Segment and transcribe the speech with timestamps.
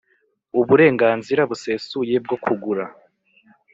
[0.59, 2.85] Uburenganzira busesuye bwo kugura